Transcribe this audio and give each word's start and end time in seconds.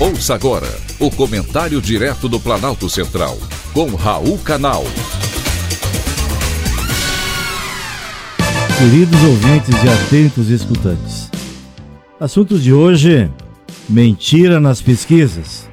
Ouça 0.00 0.34
agora 0.34 0.66
o 0.98 1.10
comentário 1.10 1.78
direto 1.78 2.26
do 2.26 2.40
Planalto 2.40 2.88
Central, 2.88 3.36
com 3.74 3.94
Raul 3.94 4.38
Canal. 4.38 4.82
Queridos 8.78 9.22
ouvintes 9.22 9.74
e 9.84 9.88
atentos 9.90 10.48
escutantes, 10.48 11.30
assunto 12.18 12.58
de 12.58 12.72
hoje: 12.72 13.30
mentira 13.86 14.58
nas 14.58 14.80
pesquisas. 14.80 15.68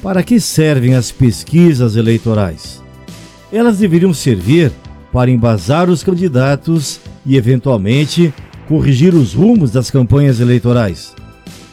Para 0.00 0.22
que 0.22 0.38
servem 0.38 0.94
as 0.94 1.10
pesquisas 1.10 1.96
eleitorais? 1.96 2.80
Elas 3.52 3.78
deveriam 3.78 4.14
servir 4.14 4.70
para 5.12 5.28
embasar 5.28 5.90
os 5.90 6.04
candidatos 6.04 7.00
e, 7.26 7.36
eventualmente, 7.36 8.32
corrigir 8.68 9.12
os 9.12 9.34
rumos 9.34 9.72
das 9.72 9.90
campanhas 9.90 10.38
eleitorais. 10.38 11.12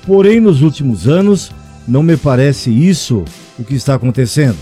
Porém, 0.08 0.40
nos 0.40 0.64
últimos 0.64 1.08
anos, 1.08 1.52
não 1.88 2.04
me 2.04 2.18
parece 2.18 2.70
isso 2.70 3.24
o 3.58 3.64
que 3.64 3.76
está 3.76 3.96
acontecendo. 3.96 4.58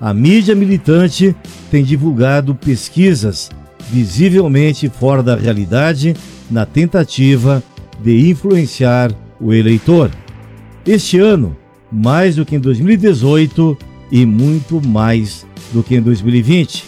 A 0.00 0.14
mídia 0.14 0.54
militante 0.54 1.34
tem 1.70 1.82
divulgado 1.82 2.54
pesquisas 2.54 3.50
visivelmente 3.90 4.88
fora 4.88 5.22
da 5.22 5.34
realidade 5.34 6.14
na 6.50 6.64
tentativa 6.64 7.62
de 8.00 8.30
influenciar 8.30 9.12
o 9.40 9.52
eleitor. 9.52 10.10
Este 10.86 11.18
ano, 11.18 11.56
mais 11.90 12.36
do 12.36 12.44
que 12.44 12.56
em 12.56 12.60
2018 12.60 13.76
e 14.10 14.24
muito 14.24 14.80
mais 14.86 15.46
do 15.72 15.82
que 15.82 15.96
em 15.96 16.02
2020. 16.02 16.84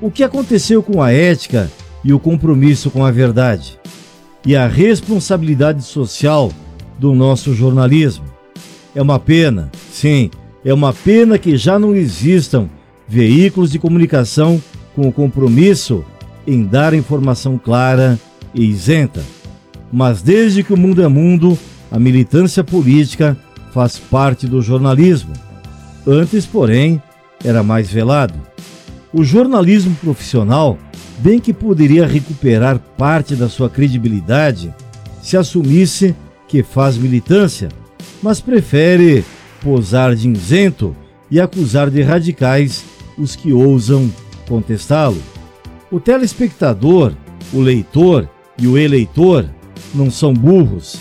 O 0.00 0.10
que 0.10 0.24
aconteceu 0.24 0.82
com 0.82 1.02
a 1.02 1.12
ética 1.12 1.70
e 2.02 2.12
o 2.12 2.18
compromisso 2.18 2.90
com 2.90 3.04
a 3.04 3.10
verdade? 3.10 3.78
E 4.46 4.56
a 4.56 4.66
responsabilidade 4.66 5.84
social 5.84 6.50
do 6.98 7.14
nosso 7.14 7.54
jornalismo? 7.54 8.29
É 8.94 9.00
uma 9.00 9.18
pena, 9.18 9.70
sim, 9.92 10.30
é 10.64 10.74
uma 10.74 10.92
pena 10.92 11.38
que 11.38 11.56
já 11.56 11.78
não 11.78 11.94
existam 11.94 12.68
veículos 13.08 13.70
de 13.70 13.78
comunicação 13.78 14.60
com 14.94 15.08
o 15.08 15.12
compromisso 15.12 16.04
em 16.46 16.64
dar 16.64 16.92
informação 16.94 17.56
clara 17.56 18.18
e 18.54 18.64
isenta. 18.64 19.22
Mas 19.92 20.22
desde 20.22 20.62
que 20.62 20.72
o 20.72 20.76
mundo 20.76 21.02
é 21.02 21.08
mundo, 21.08 21.58
a 21.90 21.98
militância 21.98 22.62
política 22.62 23.36
faz 23.72 23.98
parte 23.98 24.46
do 24.46 24.60
jornalismo. 24.60 25.32
Antes, 26.06 26.46
porém, 26.46 27.02
era 27.44 27.62
mais 27.62 27.90
velado. 27.90 28.34
O 29.12 29.24
jornalismo 29.24 29.94
profissional 29.96 30.78
bem 31.18 31.38
que 31.38 31.52
poderia 31.52 32.06
recuperar 32.06 32.78
parte 32.96 33.34
da 33.34 33.48
sua 33.48 33.68
credibilidade 33.68 34.72
se 35.22 35.36
assumisse 35.36 36.14
que 36.48 36.62
faz 36.62 36.96
militância, 36.96 37.68
mas 38.22 38.40
prefere 38.40 39.24
posar 39.62 40.14
de 40.14 40.28
isento 40.28 40.96
e 41.30 41.40
acusar 41.40 41.90
de 41.90 42.02
radicais 42.02 42.84
os 43.16 43.36
que 43.36 43.52
ousam 43.52 44.10
contestá-lo. 44.48 45.20
O 45.90 46.00
telespectador, 46.00 47.12
o 47.52 47.60
leitor 47.60 48.28
e 48.58 48.66
o 48.66 48.78
eleitor 48.78 49.48
não 49.94 50.10
são 50.10 50.32
burros. 50.32 50.96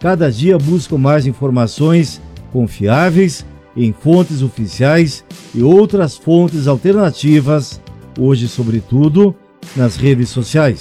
Cada 0.00 0.30
dia 0.30 0.58
buscam 0.58 0.96
mais 0.98 1.26
informações 1.26 2.20
confiáveis 2.52 3.44
em 3.76 3.92
fontes 3.92 4.42
oficiais 4.42 5.24
e 5.54 5.62
outras 5.62 6.16
fontes 6.16 6.66
alternativas, 6.66 7.80
hoje, 8.18 8.48
sobretudo, 8.48 9.34
nas 9.76 9.96
redes 9.96 10.30
sociais. 10.30 10.80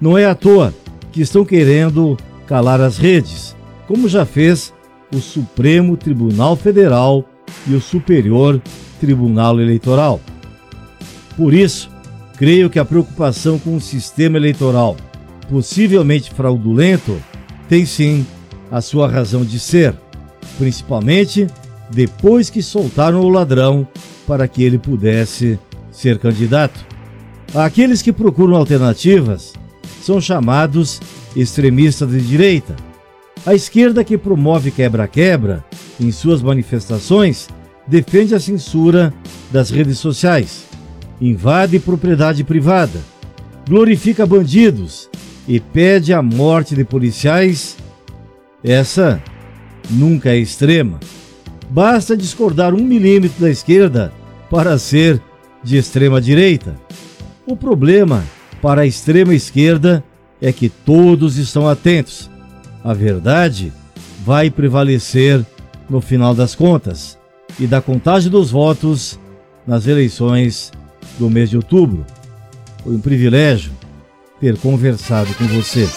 Não 0.00 0.16
é 0.16 0.26
à 0.26 0.34
toa 0.34 0.74
que 1.10 1.20
estão 1.20 1.44
querendo 1.44 2.16
calar 2.46 2.80
as 2.80 2.98
redes, 2.98 3.56
como 3.86 4.08
já 4.08 4.24
fez 4.24 4.72
o 5.14 5.20
Supremo 5.20 5.96
Tribunal 5.96 6.56
Federal 6.56 7.24
e 7.66 7.74
o 7.74 7.80
Superior 7.80 8.60
Tribunal 9.00 9.60
Eleitoral. 9.60 10.20
Por 11.36 11.52
isso, 11.54 11.90
creio 12.36 12.70
que 12.70 12.78
a 12.78 12.84
preocupação 12.84 13.58
com 13.58 13.76
o 13.76 13.80
sistema 13.80 14.36
eleitoral, 14.36 14.96
possivelmente 15.48 16.32
fraudulento, 16.32 17.16
tem 17.68 17.84
sim 17.84 18.26
a 18.70 18.80
sua 18.80 19.08
razão 19.08 19.44
de 19.44 19.58
ser, 19.58 19.94
principalmente 20.58 21.46
depois 21.90 22.48
que 22.48 22.62
soltaram 22.62 23.20
o 23.20 23.28
ladrão 23.28 23.86
para 24.26 24.48
que 24.48 24.62
ele 24.62 24.78
pudesse 24.78 25.58
ser 25.90 26.18
candidato. 26.18 26.84
Aqueles 27.54 28.00
que 28.00 28.12
procuram 28.12 28.56
alternativas 28.56 29.52
são 30.02 30.20
chamados 30.20 31.00
extremistas 31.36 32.10
de 32.10 32.20
direita. 32.20 32.74
A 33.44 33.54
esquerda 33.54 34.04
que 34.04 34.16
promove 34.16 34.70
quebra-quebra 34.70 35.64
em 36.00 36.12
suas 36.12 36.40
manifestações 36.40 37.48
defende 37.86 38.36
a 38.36 38.40
censura 38.40 39.12
das 39.50 39.68
redes 39.68 39.98
sociais, 39.98 40.64
invade 41.20 41.80
propriedade 41.80 42.44
privada, 42.44 43.00
glorifica 43.68 44.24
bandidos 44.24 45.10
e 45.48 45.58
pede 45.58 46.12
a 46.12 46.22
morte 46.22 46.76
de 46.76 46.84
policiais. 46.84 47.76
Essa 48.62 49.20
nunca 49.90 50.30
é 50.30 50.36
extrema. 50.36 51.00
Basta 51.68 52.16
discordar 52.16 52.72
um 52.72 52.84
milímetro 52.84 53.40
da 53.40 53.50
esquerda 53.50 54.12
para 54.48 54.78
ser 54.78 55.20
de 55.64 55.76
extrema 55.76 56.20
direita. 56.20 56.76
O 57.44 57.56
problema 57.56 58.22
para 58.60 58.82
a 58.82 58.86
extrema 58.86 59.34
esquerda 59.34 60.04
é 60.40 60.52
que 60.52 60.68
todos 60.68 61.38
estão 61.38 61.68
atentos. 61.68 62.31
A 62.84 62.92
verdade 62.92 63.72
vai 64.24 64.50
prevalecer 64.50 65.44
no 65.88 66.00
final 66.00 66.34
das 66.34 66.54
contas 66.54 67.18
e 67.58 67.66
da 67.66 67.80
contagem 67.80 68.30
dos 68.30 68.50
votos 68.50 69.18
nas 69.66 69.86
eleições 69.86 70.72
do 71.18 71.30
mês 71.30 71.50
de 71.50 71.56
outubro. 71.56 72.04
Foi 72.82 72.94
um 72.94 73.00
privilégio 73.00 73.72
ter 74.40 74.56
conversado 74.56 75.32
com 75.34 75.46
você. 75.46 75.88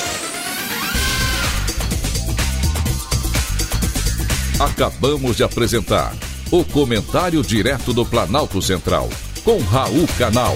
Acabamos 4.60 5.38
de 5.38 5.44
apresentar 5.44 6.14
o 6.52 6.64
Comentário 6.64 7.42
Direto 7.42 7.92
do 7.92 8.06
Planalto 8.06 8.62
Central, 8.62 9.10
com 9.44 9.58
Raul 9.60 10.08
Canal. 10.18 10.54